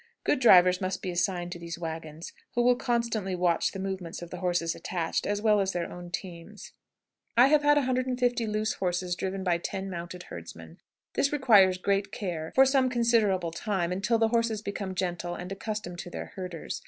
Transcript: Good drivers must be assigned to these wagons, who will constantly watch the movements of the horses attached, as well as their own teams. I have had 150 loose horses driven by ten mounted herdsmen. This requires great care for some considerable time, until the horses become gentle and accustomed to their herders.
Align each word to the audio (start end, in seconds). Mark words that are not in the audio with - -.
Good 0.23 0.39
drivers 0.39 0.81
must 0.81 1.03
be 1.03 1.11
assigned 1.11 1.51
to 1.51 1.59
these 1.59 1.77
wagons, 1.77 2.33
who 2.55 2.63
will 2.63 2.75
constantly 2.75 3.35
watch 3.35 3.71
the 3.71 3.77
movements 3.79 4.23
of 4.23 4.31
the 4.31 4.39
horses 4.39 4.73
attached, 4.73 5.27
as 5.27 5.43
well 5.43 5.59
as 5.59 5.73
their 5.73 5.91
own 5.93 6.09
teams. 6.09 6.71
I 7.37 7.49
have 7.49 7.61
had 7.61 7.77
150 7.77 8.47
loose 8.47 8.73
horses 8.73 9.15
driven 9.15 9.43
by 9.43 9.59
ten 9.59 9.91
mounted 9.91 10.23
herdsmen. 10.23 10.79
This 11.13 11.31
requires 11.31 11.77
great 11.77 12.11
care 12.11 12.51
for 12.55 12.65
some 12.65 12.89
considerable 12.89 13.51
time, 13.51 13.91
until 13.91 14.17
the 14.17 14.29
horses 14.29 14.63
become 14.63 14.95
gentle 14.95 15.35
and 15.35 15.51
accustomed 15.51 15.99
to 15.99 16.09
their 16.09 16.31
herders. 16.35 16.79